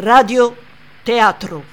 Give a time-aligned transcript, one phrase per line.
[0.00, 0.56] Radio
[1.02, 1.64] Teatro.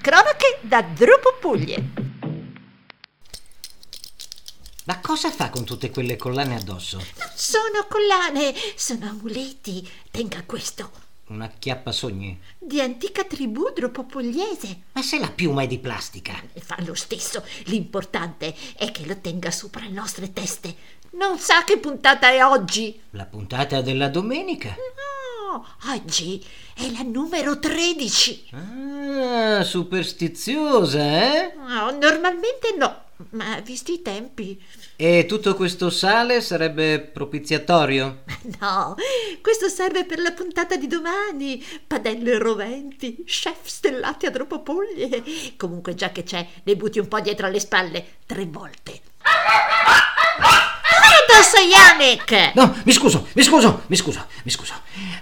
[0.00, 1.90] Cronache da Dropopuglie.
[4.84, 6.96] Ma cosa fa con tutte quelle collane addosso?
[6.96, 9.86] Non sono collane, sono amuleti.
[10.10, 10.90] Tenga questo.
[11.26, 12.40] Una chiappa sogni?
[12.58, 14.84] Di antica tribù dropopugliese.
[14.92, 16.32] Ma se la piuma è di plastica?
[16.60, 17.44] Fa lo stesso.
[17.64, 21.02] L'importante è che lo tenga sopra le nostre teste.
[21.10, 22.98] Non sa che puntata è oggi?
[23.10, 24.74] La puntata della domenica?
[25.54, 26.44] No, oggi
[26.74, 28.50] è la numero 13.
[28.50, 31.54] Ah, superstiziosa, eh?
[31.56, 34.60] No, normalmente no, ma visti i tempi.
[34.96, 38.22] E tutto questo sale sarebbe propiziatorio?
[38.60, 38.96] No,
[39.40, 41.64] questo serve per la puntata di domani.
[41.86, 45.22] Padelle roventi, chef stellati a dropopoglie.
[45.56, 49.00] Comunque, già che c'è, ne butti un po' dietro alle spalle, tre volte.
[51.34, 52.52] Addosso, Yannick!
[52.54, 54.72] No, mi scuso, mi scuso, mi scuso, mi scuso.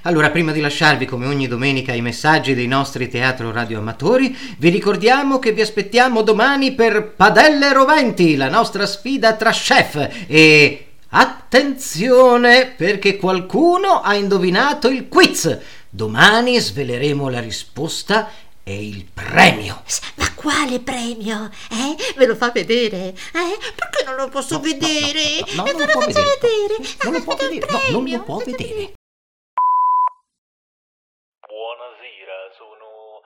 [0.02, 5.38] Allora, prima di lasciarvi come ogni domenica i messaggi dei nostri teatro radioamatori, vi ricordiamo
[5.38, 13.16] che vi aspettiamo domani per Padelle Roventi, la nostra sfida tra chef e Attenzione perché
[13.16, 15.58] qualcuno ha indovinato il quiz.
[15.88, 18.30] Domani sveleremo la risposta
[18.64, 19.82] e il premio.
[20.16, 21.50] Ma quale premio?
[21.70, 21.96] Eh?
[22.16, 23.08] Me lo fa vedere?
[23.08, 23.58] Eh?
[23.74, 25.40] Perché non lo posso No, no, vedere?
[25.54, 26.76] no, no, no, E non lo faccia vedere.
[26.76, 26.96] vedere.
[27.02, 27.66] Non lo Ah, può vedere.
[27.70, 28.92] No, non lo può vedere.
[31.46, 33.20] Buonasera, sono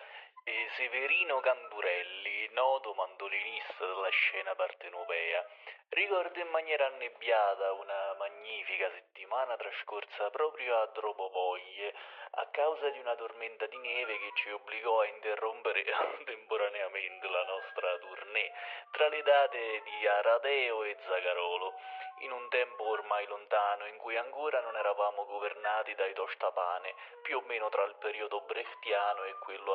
[0.45, 5.43] eh, Severino Camburelli, noto mandolinista della scena partenopea.
[5.89, 11.95] Ricordo in maniera annebbiata una magnifica settimana trascorsa proprio a Dropopoglie
[12.33, 15.83] a causa di una tormenta di neve che ci obbligò a interrompere
[16.27, 18.53] temporaneamente la nostra tournée
[18.91, 21.73] tra le date di Aradeo e Zagarolo
[22.21, 27.43] in un tempo ormai lontano in cui ancora non eravamo governati dai tostapane, più o
[27.43, 29.75] meno tra il periodo brechtiano e quello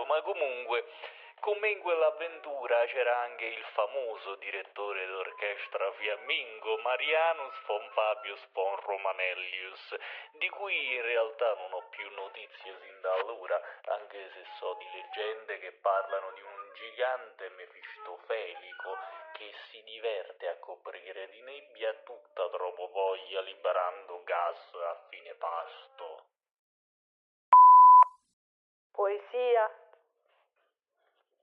[0.00, 0.84] aristotelico, ma comunque
[1.40, 8.76] con me in quell'avventura c'era anche il famoso direttore d'orchestra fiammingo Marianus von Fabius von
[8.80, 9.96] Romanellius,
[10.32, 14.86] di cui in realtà non ho più notizie sin da allora, anche se so di
[14.92, 18.98] leggende che parlano di un gigante mefistofelico
[19.32, 26.24] che si diverte a coprire di nebbia tutta Tropopoglia liberando gas a fine pasto.
[28.92, 29.88] Poesia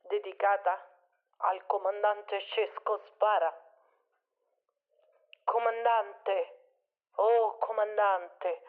[0.07, 0.89] dedicata
[1.37, 3.53] al comandante Cesco Spara.
[5.43, 6.59] Comandante,
[7.15, 8.61] oh comandante,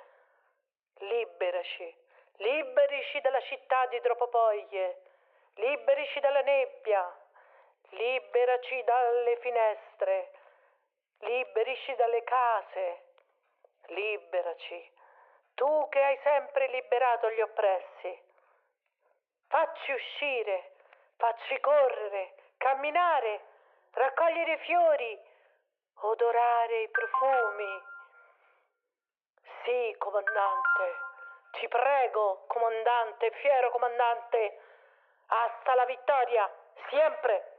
[0.98, 1.96] liberaci,
[2.36, 5.02] liberici dalla città di Tropopoglie,
[5.54, 7.16] liberici dalla nebbia,
[7.90, 10.30] liberaci dalle finestre,
[11.18, 13.02] liberici dalle case,
[13.86, 14.92] liberaci,
[15.54, 18.22] tu che hai sempre liberato gli oppressi.
[19.48, 20.72] Facci uscire,
[21.18, 23.40] facci correre, camminare,
[23.92, 25.20] raccogliere i fiori,
[26.00, 27.82] odorare i profumi.
[29.64, 30.94] Sì, comandante,
[31.58, 34.60] ti prego, comandante, fiero comandante,
[35.26, 36.50] hasta la vittoria,
[36.88, 37.52] sempre.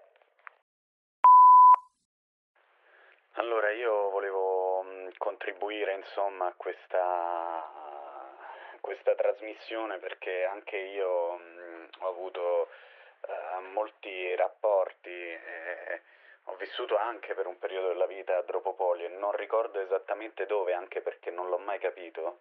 [3.34, 7.70] Allora, io volevo mh, contribuire insomma a questa,
[8.82, 12.70] questa trasmissione perché anche io mh, ho avuto
[13.22, 16.02] eh, molti rapporti e
[16.46, 20.74] ho vissuto anche per un periodo della vita a Dropopoli e non ricordo esattamente dove,
[20.74, 22.40] anche perché non l'ho mai capito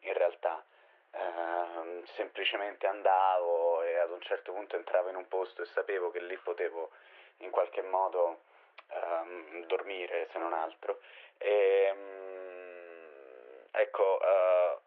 [0.00, 0.64] in realtà.
[1.12, 6.20] Ehm, semplicemente andavo e ad un certo punto entravo in un posto e sapevo che
[6.20, 6.90] lì potevo
[7.38, 8.42] in qualche modo
[8.88, 11.00] ehm, dormire se non altro.
[11.38, 14.78] E, mm, ecco, eh,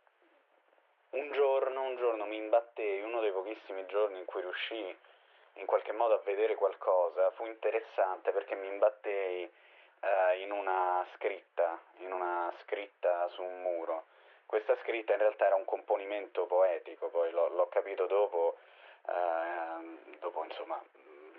[1.12, 4.98] un giorno, un giorno mi imbattei, uno dei pochissimi giorni in cui riuscii
[5.56, 11.80] in qualche modo a vedere qualcosa, fu interessante perché mi imbattei eh, in una scritta,
[11.98, 14.06] in una scritta su un muro.
[14.46, 18.58] Questa scritta in realtà era un componimento poetico, poi l'ho, l'ho capito dopo,
[19.08, 20.82] eh, dopo insomma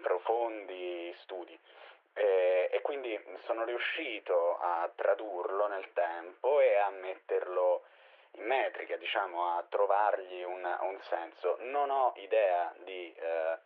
[0.03, 1.59] profondi studi.
[2.17, 7.83] E, e quindi sono riuscito a tradurlo nel tempo e a metterlo
[8.33, 11.57] in metrica, diciamo, a trovargli un, un senso.
[11.61, 13.59] Non ho idea di eh,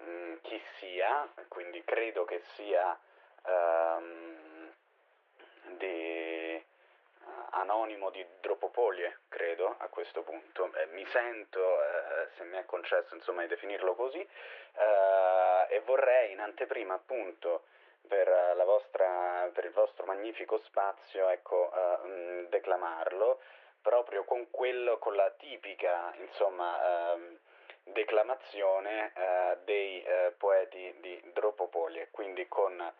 [0.00, 2.98] mh, chi sia, quindi credo che sia
[3.44, 4.72] ehm,
[5.76, 6.64] di eh,
[7.50, 10.72] anonimo di Dropopolie, credo, a questo punto.
[10.74, 16.32] Eh, mi sento, eh, se mi è concesso insomma di definirlo così, eh, e vorrei
[16.32, 17.64] in anteprima appunto
[18.06, 23.40] per, vostra, per il vostro magnifico spazio, ecco, eh, mh, declamarlo
[23.80, 27.38] proprio con quello, con la tipica, insomma, ehm,
[27.92, 32.92] declamazione eh, dei eh, poeti di Dropopolie, quindi con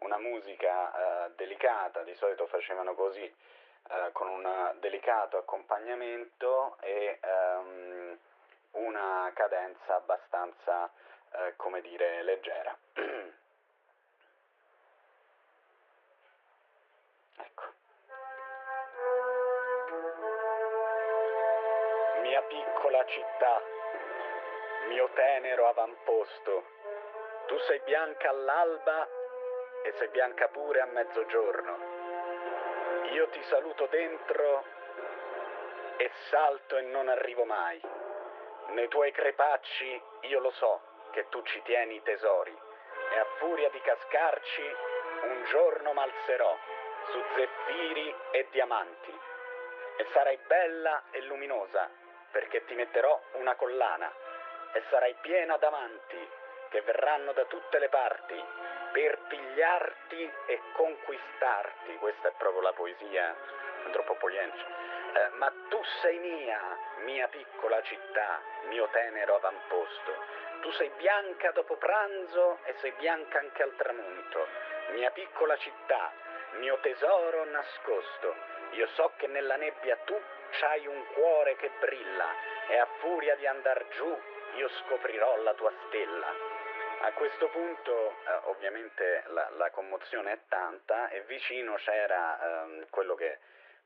[0.00, 8.18] una musica eh, delicata, di solito facevano così, eh, con un delicato accompagnamento e ehm,
[8.72, 10.90] una cadenza abbastanza,
[11.32, 12.76] eh, come dire, leggera.
[17.38, 17.72] ecco.
[22.22, 23.62] Mia piccola città,
[24.88, 26.64] mio tenero avamposto,
[27.46, 29.08] tu sei bianca all'alba
[29.82, 31.78] e sei bianca pure a mezzogiorno.
[33.10, 34.64] Io ti saluto dentro
[35.96, 37.80] e salto e non arrivo mai.
[38.68, 40.80] Nei tuoi crepacci io lo so
[41.12, 42.56] che tu ci tieni i tesori
[43.12, 44.76] e a furia di cascarci
[45.22, 46.56] un giorno malserò
[47.10, 49.18] su zeffiri e diamanti
[49.98, 51.88] e sarai bella e luminosa
[52.32, 54.12] perché ti metterò una collana
[54.76, 56.28] e sarai piena d'amanti
[56.68, 58.38] che verranno da tutte le parti
[58.92, 61.96] per pigliarti e conquistarti.
[61.96, 63.34] Questa è proprio la poesia
[63.90, 64.62] troppo poliense.
[65.14, 66.60] Eh, ma tu sei mia,
[67.04, 70.14] mia piccola città, mio tenero avamposto.
[70.60, 74.46] Tu sei bianca dopo pranzo e sei bianca anche al tramonto.
[74.90, 76.12] Mia piccola città,
[76.58, 78.34] mio tesoro nascosto.
[78.72, 80.20] Io so che nella nebbia tu
[80.60, 82.28] c'hai un cuore che brilla
[82.68, 86.26] e a furia di andar giù io scoprirò la tua stella.
[87.00, 88.14] A questo punto eh,
[88.44, 93.38] ovviamente la, la, commozione è tanta e vicino c'era ehm, quello che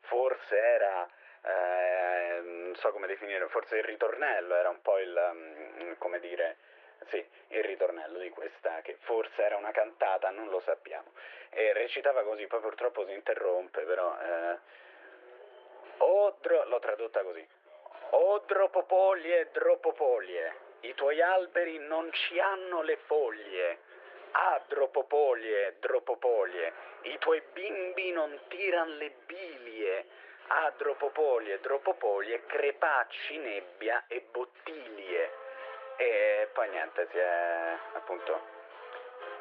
[0.02, 1.08] forse era,
[1.42, 6.56] eh, non so come definire, forse il ritornello, era un po' il, um, come dire,
[7.08, 11.12] sì, il ritornello di questa, che forse era una cantata, non lo sappiamo.
[11.50, 14.16] E recitava così, poi purtroppo si interrompe, però...
[14.20, 14.78] Eh,
[16.02, 17.46] Odro, l'ho tradotta così.
[18.10, 23.78] Odropopolie, dropopolie i tuoi alberi non ci hanno le foglie.
[24.32, 26.72] Ah, dropopolie, dropopolie,
[27.02, 30.06] i tuoi bimbi non tiran le bilie.
[30.46, 35.30] Ah, dropopolie, dropopolie, crepacci, nebbia e bottiglie.
[35.96, 38.40] E poi niente, si è appunto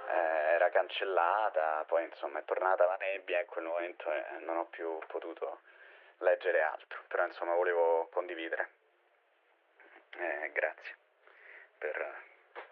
[0.10, 4.58] eh, era cancellata, poi insomma è tornata la nebbia e in quel momento eh, non
[4.58, 5.62] ho più potuto
[6.20, 8.70] leggere altro, però insomma volevo condividere.
[10.18, 10.98] Eh, grazie
[11.80, 12.24] per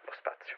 [0.02, 0.56] lo spazio.